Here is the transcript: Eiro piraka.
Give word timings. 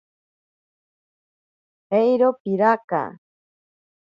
Eiro 1.99 2.29
piraka. 2.43 3.03